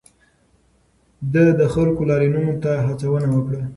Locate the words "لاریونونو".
2.09-2.53